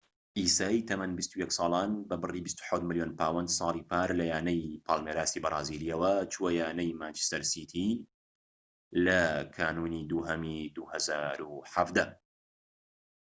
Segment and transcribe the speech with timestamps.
[0.39, 6.13] عیسای تەمەن ٢١ ساڵان بە بڕی ٢٧ ملیۆن پاوەند ساڵی پار لە یانەی پالمێراسی بەرازیلیەوە
[6.33, 7.89] چووە یانەی مانچستەر سیتی
[9.05, 9.21] لە
[9.57, 12.07] کانونی دووهەمی ٢٠١٧